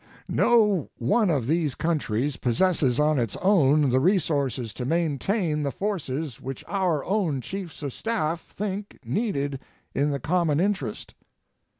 No 0.27 0.89
one 0.97 1.29
of 1.29 1.45
these 1.45 1.75
countries 1.75 2.35
possesses 2.35 2.99
on 2.99 3.19
its 3.19 3.37
own 3.39 3.91
the 3.91 3.99
resources 3.99 4.73
to 4.73 4.83
maintain 4.83 5.61
the 5.61 5.69
forces 5.71 6.41
which 6.41 6.63
our 6.67 7.05
own 7.05 7.39
Chiefs 7.39 7.83
of 7.83 7.93
Staff 7.93 8.41
think 8.41 8.97
needed 9.05 9.59
in 9.93 10.09
the 10.09 10.19
common 10.19 10.59
interest. 10.59 11.13